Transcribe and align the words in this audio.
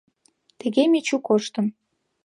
Тыге 0.59 0.83
Мичу 0.91 1.17
коштын. 1.27 1.65